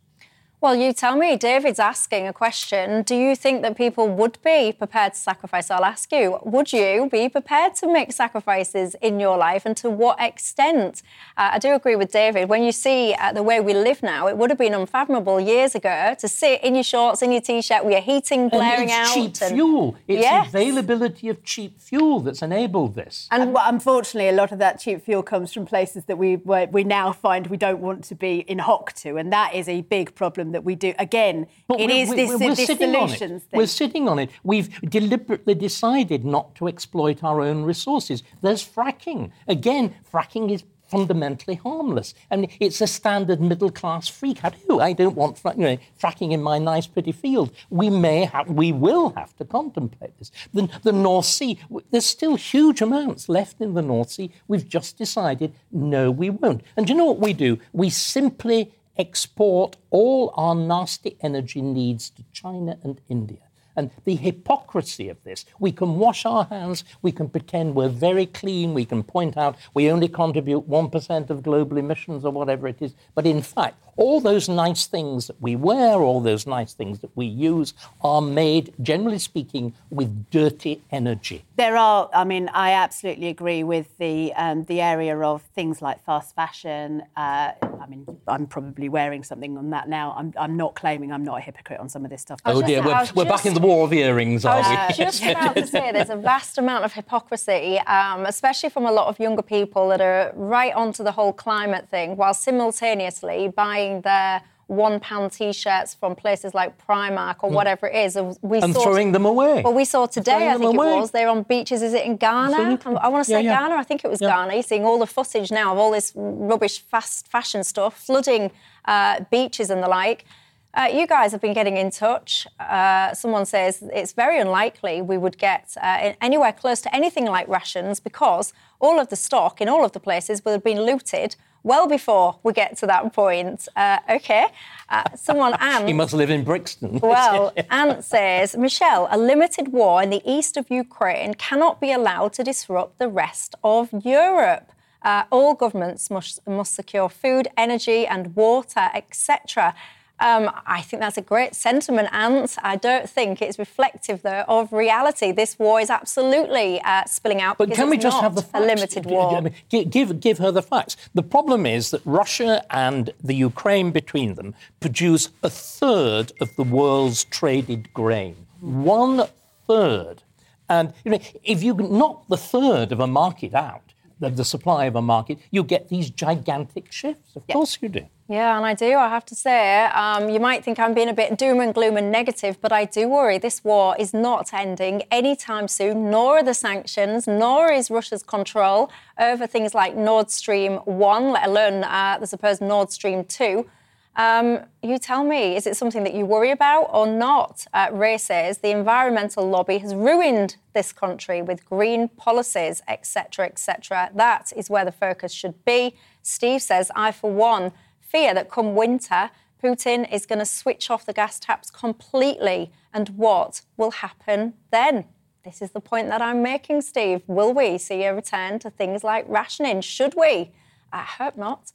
[0.62, 1.36] Well, you tell me.
[1.36, 3.02] David's asking a question.
[3.02, 5.70] Do you think that people would be prepared to sacrifice?
[5.70, 6.38] I'll ask you.
[6.42, 11.00] Would you be prepared to make sacrifices in your life, and to what extent?
[11.38, 12.50] Uh, I do agree with David.
[12.50, 15.74] When you see uh, the way we live now, it would have been unfathomable years
[15.74, 19.10] ago to sit in your shorts, in your t-shirt, with your heating blaring and it's
[19.10, 19.14] out.
[19.14, 19.54] Cheap and...
[19.54, 19.96] fuel.
[20.06, 20.48] It's yes.
[20.48, 23.28] availability of cheap fuel that's enabled this.
[23.30, 26.84] And well, unfortunately, a lot of that cheap fuel comes from places that we we
[26.84, 30.14] now find we don't want to be in hock to, and that is a big
[30.14, 30.94] problem that we do.
[30.98, 33.58] Again, but it is this, we're this solutions thing.
[33.58, 34.30] We're sitting on it.
[34.42, 38.22] We've deliberately decided not to exploit our own resources.
[38.42, 39.30] There's fracking.
[39.48, 42.14] Again, fracking is fundamentally harmless.
[42.30, 44.44] I mean, it's a standard middle class freak.
[44.44, 44.80] I do.
[44.80, 47.52] I don't want you know, fracking in my nice, pretty field.
[47.70, 50.32] We may have, we will have to contemplate this.
[50.52, 51.58] The, the North Sea,
[51.90, 54.32] there's still huge amounts left in the North Sea.
[54.48, 56.62] We've just decided, no, we won't.
[56.76, 57.58] And do you know what we do?
[57.72, 63.38] We simply export all our nasty energy needs to China and India.
[63.76, 68.26] And the hypocrisy of this, we can wash our hands, we can pretend we're very
[68.26, 72.82] clean, we can point out we only contribute 1% of global emissions or whatever it
[72.82, 72.94] is.
[73.14, 77.10] But in fact, all those nice things that we wear, all those nice things that
[77.14, 81.44] we use, are made, generally speaking, with dirty energy.
[81.56, 86.02] There are, I mean, I absolutely agree with the um, the area of things like
[86.02, 87.02] fast fashion.
[87.14, 90.14] Uh, I mean, I'm probably wearing something on that now.
[90.16, 92.40] I'm, I'm not claiming I'm not a hypocrite on some of this stuff.
[92.46, 94.62] Oh dear, we're, we're back in the war of earrings, are we?
[94.64, 98.86] I was just about to say there's a vast amount of hypocrisy, um, especially from
[98.86, 103.48] a lot of younger people that are right onto the whole climate thing, while simultaneously
[103.48, 107.54] buying buying their one pound t-shirts from places like Primark or mm.
[107.54, 108.16] whatever it is.
[108.40, 109.62] We and saw throwing them away.
[109.64, 111.82] Well, we saw today, I think it was, they're on beaches.
[111.82, 112.56] Is it in Ghana?
[112.56, 112.96] Absolutely.
[112.98, 113.60] I want to say yeah, yeah.
[113.60, 113.74] Ghana.
[113.74, 114.28] I think it was yeah.
[114.28, 114.54] Ghana.
[114.54, 118.52] You're seeing all the footage now of all this rubbish fast fashion stuff flooding
[118.84, 120.24] uh, beaches and the like.
[120.72, 122.46] Uh, you guys have been getting in touch.
[122.60, 127.48] Uh, someone says it's very unlikely we would get uh, anywhere close to anything like
[127.48, 131.34] rations because all of the stock in all of the places would have been looted
[131.62, 133.68] well before we get to that point.
[133.76, 134.46] Uh, okay.
[134.88, 135.86] Uh, someone, Ant.
[135.86, 137.00] he must live in Brixton.
[137.02, 142.32] Well, Ant says, Michelle, a limited war in the east of Ukraine cannot be allowed
[142.34, 144.72] to disrupt the rest of Europe.
[145.02, 149.74] Uh, all governments must, must secure food, energy, and water, etc.
[150.20, 152.56] Um, I think that's a great sentiment, Ant.
[152.62, 155.32] I don't think it's reflective, though, of reality.
[155.32, 157.56] This war is absolutely uh, spilling out.
[157.58, 158.64] But can we just have the facts?
[158.64, 159.50] A limited war.
[159.68, 160.96] Give, give her the facts.
[161.14, 166.64] The problem is that Russia and the Ukraine between them produce a third of the
[166.64, 168.46] world's traded grain.
[168.60, 169.26] One
[169.66, 170.22] third.
[170.68, 174.84] And you know, if you knock the third of a market out, the, the supply
[174.84, 177.34] of a market, you get these gigantic shifts.
[177.34, 178.06] Of course you do.
[178.30, 179.86] Yeah, and I do, I have to say.
[179.86, 182.84] Um, you might think I'm being a bit doom and gloom and negative, but I
[182.84, 187.90] do worry this war is not ending anytime soon, nor are the sanctions, nor is
[187.90, 188.88] Russia's control
[189.18, 193.68] over things like Nord Stream 1, let alone uh, the supposed Nord Stream 2.
[194.14, 197.66] Um, you tell me, is it something that you worry about or not?
[197.74, 204.12] Uh, Ray says the environmental lobby has ruined this country with green policies, etc., etc.
[204.14, 205.96] That is where the focus should be.
[206.22, 207.72] Steve says, I, for one,
[208.10, 209.30] fear that come winter,
[209.62, 212.72] Putin is going to switch off the gas taps completely.
[212.92, 215.04] And what will happen then?
[215.44, 217.22] This is the point that I'm making, Steve.
[217.28, 219.80] Will we see a return to things like rationing?
[219.80, 220.50] Should we?
[220.92, 221.70] I hope not.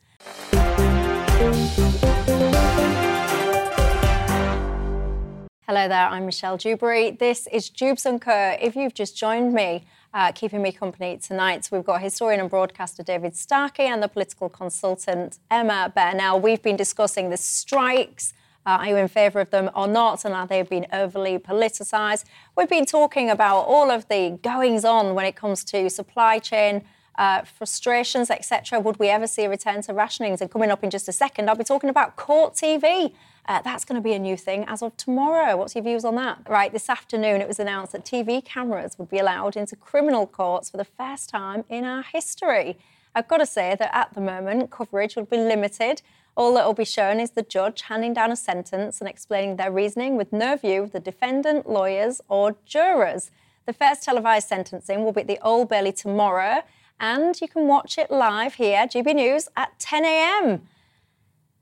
[5.67, 7.11] Hello there, I'm Michelle Dewberry.
[7.11, 8.57] This is Dewbs and Co.
[8.59, 12.49] If you've just joined me, uh, keeping me company tonight, So we've got historian and
[12.49, 16.39] broadcaster David Starkey and the political consultant Emma Burnell.
[16.39, 18.33] We've been discussing the strikes.
[18.65, 20.23] Uh, are you in favour of them or not?
[20.23, 22.23] And are they being overly politicised?
[22.55, 26.85] We've been talking about all of the goings on when it comes to supply chain
[27.17, 28.79] uh, frustrations, etc.
[28.79, 30.41] Would we ever see a return to rationings?
[30.41, 33.13] And coming up in just a second, I'll be talking about court TV
[33.47, 35.55] uh, that's going to be a new thing as of tomorrow.
[35.55, 36.39] What's your views on that?
[36.49, 40.69] Right, this afternoon it was announced that TV cameras would be allowed into criminal courts
[40.69, 42.77] for the first time in our history.
[43.13, 46.01] I've got to say that at the moment, coverage will be limited.
[46.35, 49.71] All that will be shown is the judge handing down a sentence and explaining their
[49.71, 53.31] reasoning with no view of the defendant, lawyers, or jurors.
[53.67, 56.63] The first televised sentencing will be at the Old Bailey tomorrow,
[56.99, 60.67] and you can watch it live here, GB News, at 10 a.m.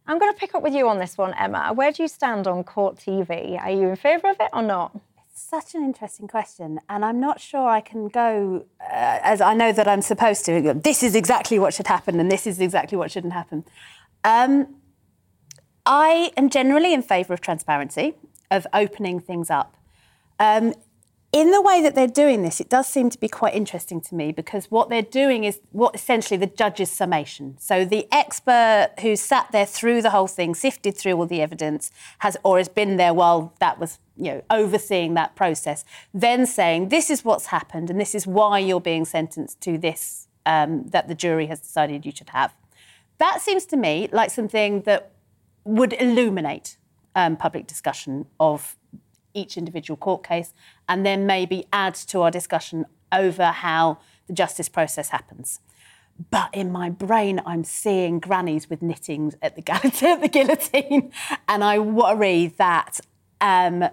[0.06, 1.72] I'm going to pick up with you on this one, Emma.
[1.74, 3.60] Where do you stand on court TV?
[3.62, 5.00] Are you in favour of it or not?
[5.30, 9.54] It's such an interesting question, and I'm not sure I can go uh, as I
[9.54, 10.74] know that I'm supposed to.
[10.74, 13.64] This is exactly what should happen, and this is exactly what shouldn't happen.
[14.24, 14.76] Um,
[15.86, 18.14] I am generally in favour of transparency,
[18.52, 19.76] of opening things up.
[20.40, 20.74] Um,
[21.34, 24.14] in the way that they're doing this, it does seem to be quite interesting to
[24.14, 27.58] me because what they're doing is what essentially the judge's summation.
[27.60, 31.92] So the expert who sat there through the whole thing, sifted through all the evidence,
[32.20, 36.90] has or has been there while that was you know overseeing that process, then saying
[36.90, 41.08] this is what's happened and this is why you're being sentenced to this um, that
[41.08, 42.54] the jury has decided you should have.
[43.18, 45.14] That seems to me like something that
[45.64, 46.78] would illuminate
[47.16, 48.78] um, public discussion of
[49.34, 50.54] each individual court case
[50.88, 55.60] and then maybe add to our discussion over how the justice process happens.
[56.30, 61.12] But in my brain, I'm seeing grannies with knittings at the, guillotine.
[61.48, 63.00] And I worry that
[63.42, 63.86] um,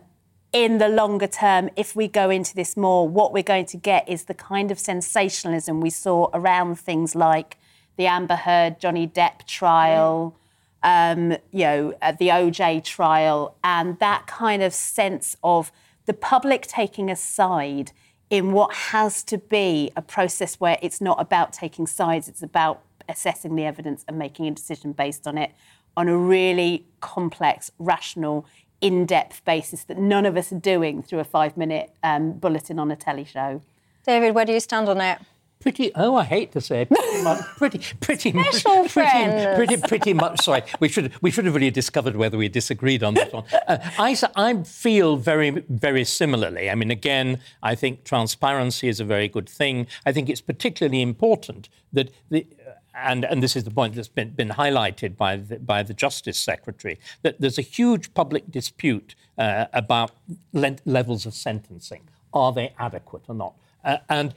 [0.53, 4.09] in the longer term, if we go into this more, what we're going to get
[4.09, 7.57] is the kind of sensationalism we saw around things like
[7.97, 10.37] the Amber Heard Johnny Depp trial,
[10.83, 15.73] um, you know, the OJ trial, and that kind of sense of
[16.07, 17.93] the public taking a side
[18.31, 22.83] in what has to be a process where it's not about taking sides, it's about
[23.09, 25.53] assessing the evidence and making a decision based on it
[25.97, 28.47] on a really complex, rational,
[28.81, 32.79] in depth basis that none of us are doing through a five minute um, bulletin
[32.79, 33.61] on a telly show.
[34.07, 35.19] David, where do you stand on it?
[35.61, 40.15] Pretty oh I hate to say it, pretty much pretty pretty much pretty, pretty, pretty
[40.15, 43.45] much sorry we should we should have really discovered whether we disagreed on that one
[43.69, 49.05] uh, I I feel very very similarly I mean again I think transparency is a
[49.05, 52.47] very good thing I think it's particularly important that the
[52.95, 56.39] and, and this is the point that's been, been highlighted by the, by the Justice
[56.39, 60.11] Secretary, that there's a huge public dispute uh, about
[60.53, 62.03] le- levels of sentencing.
[62.35, 63.55] Are they adequate or not?
[63.85, 64.35] Uh, and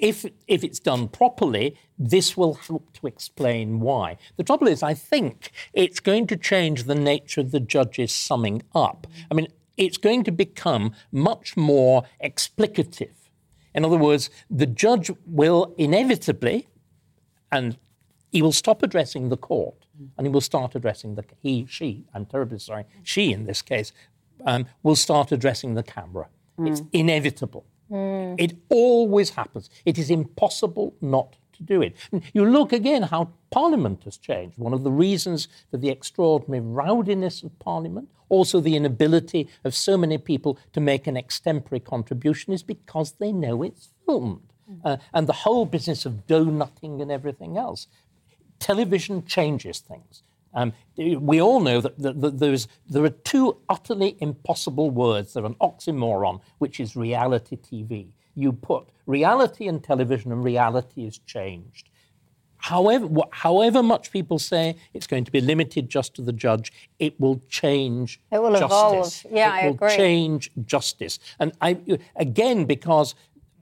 [0.00, 4.16] if, if it's done properly, this will help to explain why.
[4.36, 8.62] The trouble is, I think it's going to change the nature of the judge's summing
[8.74, 9.06] up.
[9.30, 13.14] I mean, it's going to become much more explicative.
[13.74, 16.68] In other words, the judge will inevitably,
[17.52, 17.76] and
[18.30, 19.86] he will stop addressing the court
[20.16, 22.04] and he will start addressing the he, she.
[22.14, 23.92] I'm terribly sorry, she in this case
[24.44, 26.28] um, will start addressing the camera.
[26.60, 27.64] It's inevitable.
[27.90, 29.70] It always happens.
[29.84, 31.96] It is impossible not to do it.
[32.12, 34.58] And you look again how Parliament has changed.
[34.58, 39.96] One of the reasons for the extraordinary rowdiness of Parliament, also the inability of so
[39.96, 44.42] many people to make an extempore contribution, is because they know it's filmed.
[44.84, 47.86] Uh, and the whole business of donutting and everything else.
[48.58, 50.22] Television changes things.
[50.54, 55.34] Um, we all know that, that, that there's, there are two utterly impossible words.
[55.34, 58.08] They're an oxymoron, which is reality TV.
[58.34, 61.90] You put reality and television, and reality is changed.
[62.58, 66.72] However, wh- however much people say it's going to be limited just to the judge,
[66.98, 68.20] it will change.
[68.32, 69.24] It will justice.
[69.24, 69.36] evolve.
[69.36, 69.96] Yeah, it I will agree.
[69.96, 71.18] change justice.
[71.38, 71.78] And I,
[72.16, 73.14] again, because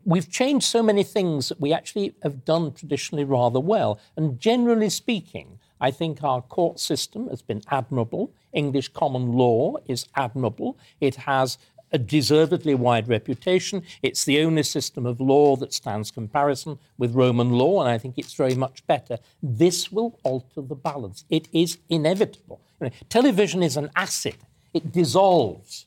[0.05, 3.99] we've changed so many things that we actually have done traditionally rather well.
[4.17, 8.33] And generally speaking, I think our court system has been admirable.
[8.53, 10.79] English common law is admirable.
[11.01, 11.59] It has
[11.93, 13.83] a deservedly wide reputation.
[14.03, 18.15] It's the only system of law that stands comparison with Roman law, and I think
[18.17, 19.19] it's very much better.
[19.43, 21.25] This will alter the balance.
[21.31, 22.61] It is inevitable.
[22.81, 24.37] You know, television is an acid.
[24.75, 25.87] It dissolves.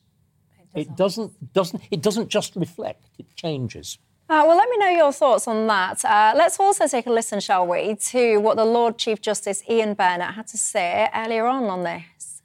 [0.73, 3.97] It doesn't, doesn't, it doesn't just reflect, it changes.
[4.29, 6.05] Uh, well, let me know your thoughts on that.
[6.05, 9.95] Uh, let's also take a listen, shall we, to what the Lord Chief Justice Ian
[9.95, 12.43] Burnett had to say earlier on on this.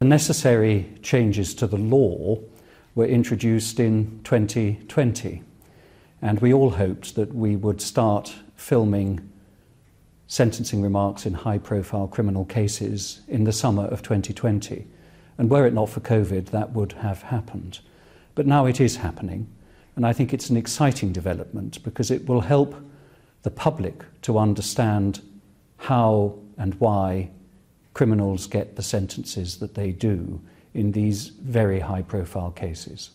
[0.00, 2.40] The necessary changes to the law
[2.96, 5.44] were introduced in 2020,
[6.20, 9.30] and we all hoped that we would start filming
[10.26, 14.84] sentencing remarks in high profile criminal cases in the summer of 2020.
[15.38, 17.78] And were it not for COVID, that would have happened.
[18.34, 19.46] But now it is happening,
[20.00, 22.74] and I think it's an exciting development because it will help
[23.42, 25.20] the public to understand
[25.76, 27.28] how and why
[27.92, 30.40] criminals get the sentences that they do
[30.72, 33.10] in these very high profile cases.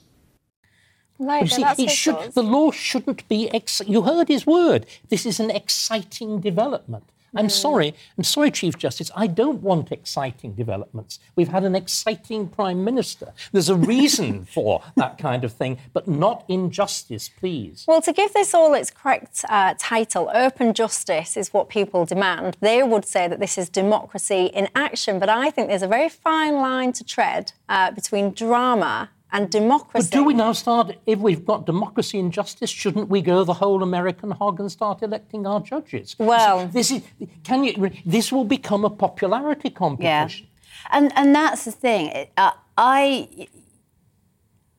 [1.18, 3.50] Right, see, that's it his should, the law shouldn't be.
[3.50, 4.86] Ex- you heard his word.
[5.10, 7.06] This is an exciting development.
[7.36, 7.94] I'm sorry.
[8.18, 9.12] I'm sorry, Chief Justice.
[9.16, 11.20] I don't want exciting developments.
[11.36, 13.34] We've had an exciting Prime Minister.
[13.52, 17.86] There's a reason for that kind of thing, but not injustice, please.
[17.88, 22.58] Well, to give this all its correct uh, title, open justice is what people demand.
[22.60, 26.10] They would say that this is democracy in action, but I think there's a very
[26.10, 30.08] fine line to tread uh, between drama and democracy.
[30.10, 33.58] But do we now start, if we've got democracy and justice, shouldn't we go the
[33.62, 36.16] whole American hog and start electing our judges?
[36.18, 37.02] Well- this is,
[37.44, 40.48] can you, this will become a popularity competition.
[40.48, 42.28] Yeah, and and that's the thing.
[42.38, 43.48] Uh, I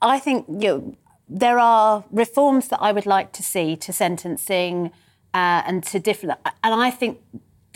[0.01, 0.97] I think you know,
[1.29, 4.77] there are reforms that I would like to see to sentencing
[5.35, 7.19] uh, and to different, and I think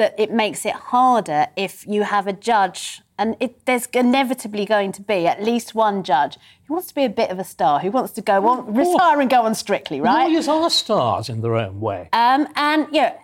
[0.01, 3.03] that it makes it harder if you have a judge.
[3.19, 7.05] And it, there's inevitably going to be at least one judge who wants to be
[7.05, 10.01] a bit of a star, who wants to go on, retire and go on strictly,
[10.01, 10.27] right?
[10.27, 12.09] Lawyers are stars in their own way.
[12.15, 13.15] Um, and you know,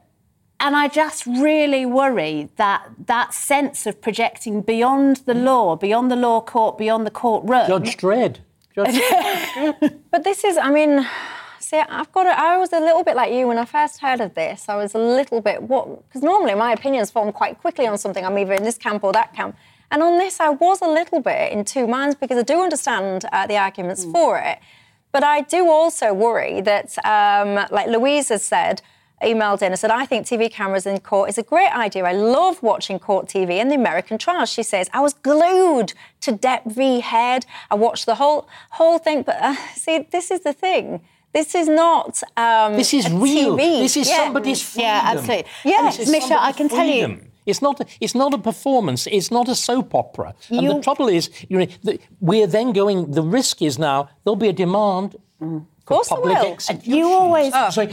[0.60, 6.16] and I just really worry that that sense of projecting beyond the law, beyond the
[6.16, 7.66] law court, beyond the courtroom.
[7.66, 8.38] Judge Dredd.
[8.74, 9.00] Judge
[10.10, 11.06] But this is, I mean,
[11.66, 14.20] see, I've got to, I was a little bit like you when I first heard
[14.20, 14.68] of this.
[14.68, 18.24] I was a little bit, what, because normally my opinions form quite quickly on something.
[18.24, 19.56] I'm either in this camp or that camp.
[19.90, 23.24] And on this, I was a little bit in two minds because I do understand
[23.32, 24.58] uh, the arguments for it.
[25.10, 28.82] But I do also worry that, um, like Louise has said,
[29.22, 32.04] emailed in and said, I think TV cameras in court is a great idea.
[32.04, 34.50] I love watching court TV and the American trials.
[34.50, 37.00] She says, I was glued to Depp v.
[37.00, 37.46] Heard.
[37.70, 39.22] I watched the whole whole thing.
[39.22, 41.00] But uh, see, this is the thing.
[41.38, 42.12] This is not.
[42.44, 43.56] Um, This is real.
[43.58, 43.62] TV.
[43.86, 44.16] This is Yeah.
[44.24, 44.90] somebody's freedom.
[44.90, 45.44] Yeah, absolutely.
[45.74, 47.18] Yes, Misha, I can tell you-
[47.50, 47.76] It's not.
[47.82, 49.02] A, it's not a performance.
[49.18, 50.30] It's not a soap opera.
[50.50, 51.92] And the trouble is, you know, the,
[52.30, 52.98] we're then going.
[53.18, 55.08] The risk is now there'll be a demand.
[55.40, 56.52] Of course there will.
[56.56, 56.94] execution.
[56.98, 57.70] You always- Oh.
[57.76, 57.86] Sorry,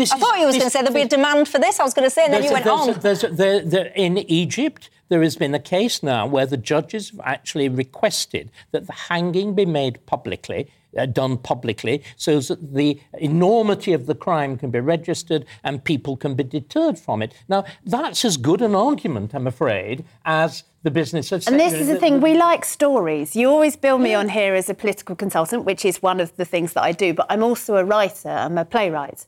[0.00, 1.74] this I is- thought you was going to say there'll be a demand for this.
[1.80, 3.00] I was going to say, and then you went there's a- on.
[3.06, 7.20] there's there- there- in Egypt, there has been a case now where the judges have
[7.36, 10.62] actually requested that the hanging be made publicly,
[11.06, 16.34] done publicly, so that the enormity of the crime can be registered and people can
[16.34, 17.32] be deterred from it.
[17.48, 21.46] Now, that's as good an argument, I'm afraid, as the business of.
[21.46, 23.34] And this is the thing, we like stories.
[23.34, 26.44] You always bill me on here as a political consultant, which is one of the
[26.44, 29.26] things that I do, but I'm also a writer, I'm a playwright.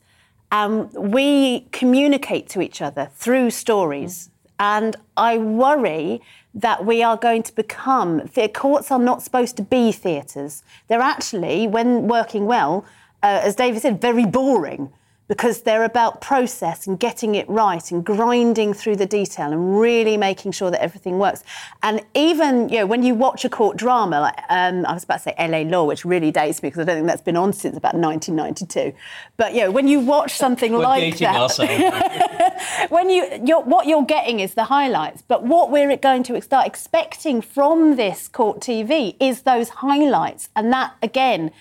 [0.51, 4.29] Um, we communicate to each other through stories.
[4.59, 6.21] And I worry
[6.53, 10.63] that we are going to become, courts are not supposed to be theatres.
[10.87, 12.85] They're actually, when working well,
[13.23, 14.91] uh, as David said, very boring
[15.31, 20.17] because they're about process and getting it right and grinding through the detail and really
[20.17, 21.41] making sure that everything works.
[21.83, 25.23] And even, you know, when you watch a court drama, like um, I was about
[25.23, 27.53] to say LA Law, which really dates me because I don't think that's been on
[27.53, 28.93] since about 1992.
[29.37, 34.41] But, you know, when you watch something like that, when you you're, what you're getting
[34.41, 39.43] is the highlights but what we're going to start expecting from this court tv is
[39.43, 41.51] those highlights and that again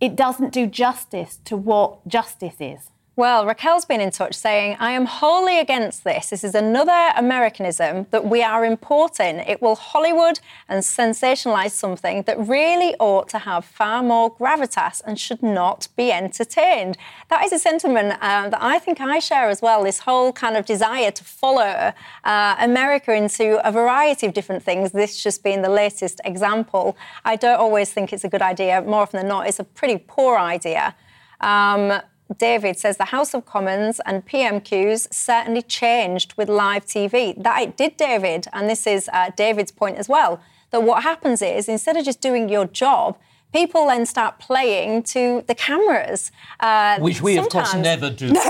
[0.00, 4.90] it doesn't do justice to what justice is Well, Raquel's been in touch saying, I
[4.90, 6.28] am wholly against this.
[6.28, 9.36] This is another Americanism that we are importing.
[9.38, 10.38] It will Hollywood
[10.68, 16.12] and sensationalise something that really ought to have far more gravitas and should not be
[16.12, 16.98] entertained.
[17.30, 20.54] That is a sentiment uh, that I think I share as well this whole kind
[20.54, 21.94] of desire to follow
[22.24, 26.98] uh, America into a variety of different things, this just being the latest example.
[27.24, 28.82] I don't always think it's a good idea.
[28.82, 30.94] More often than not, it's a pretty poor idea.
[31.40, 32.02] Um,
[32.38, 37.40] David says the House of Commons and PMQs certainly changed with live TV.
[37.42, 40.40] That it did, David, and this is uh, David's point as well.
[40.70, 43.16] That what happens is instead of just doing your job,
[43.52, 46.32] people then start playing to the cameras.
[46.58, 48.28] Uh, Which we, of course, never do.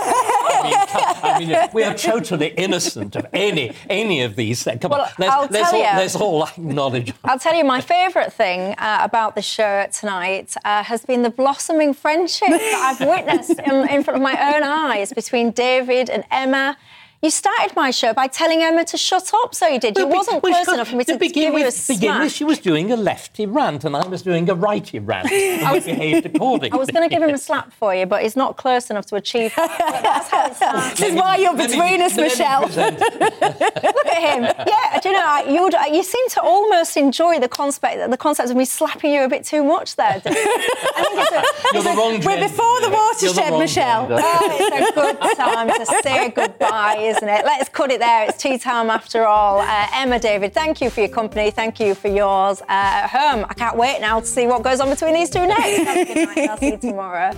[0.67, 4.81] I mean, come- I mean, we are totally innocent of any any of these things.
[4.81, 5.99] Come Well, on, let's, I'll let's tell all, you.
[5.99, 7.13] let's all acknowledge.
[7.25, 11.31] I'll tell you, my favourite thing uh, about the show tonight uh, has been the
[11.31, 16.25] blossoming friendship that I've witnessed in, in front of my own eyes between David and
[16.31, 16.77] Emma.
[17.23, 19.97] You started my show by telling Emma to shut up, so you did.
[19.97, 22.19] You Well, wasn't be- close enough for me to, begin give with, you a begin
[22.21, 25.33] with, she was doing a lefty rant, and I was doing a righty rant.
[25.33, 26.73] and we behaved accordingly.
[26.73, 29.07] I was going to give him a slap for you, but he's not close enough
[29.07, 29.77] to achieve that.
[29.79, 31.01] But that's how it starts.
[31.01, 34.43] this is why you're Let me- between us michelle Look at him.
[34.45, 38.11] Yeah, I do you know, you would, uh, you seem to almost enjoy the concept,
[38.11, 40.21] the concept of me slapping you a bit too much there.
[40.23, 40.37] David.
[40.37, 44.23] I think it's a, You're the wrong we're before the watershed wrong michelle gender.
[44.23, 47.45] Oh, it's a good time to say goodbye, isn't it?
[47.45, 48.29] Let's cut it there.
[48.29, 49.61] It's tea time after all.
[49.61, 51.51] Uh, Emma, David, thank you for your company.
[51.51, 52.61] Thank you for yours.
[52.63, 55.47] Uh, at home, I can't wait now to see what goes on between these two
[55.47, 55.85] next.
[55.85, 56.51] Have a good night.
[56.51, 57.33] I'll see you tomorrow.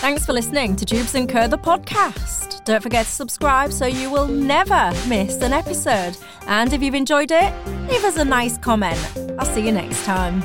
[0.00, 2.64] Thanks for listening to Dewbs and Kerr, the podcast.
[2.64, 6.16] Don't forget to subscribe so you will never miss an episode.
[6.46, 7.52] And if you've enjoyed it,
[7.88, 8.98] leave us a nice comment.
[9.38, 10.42] I'll see you next time.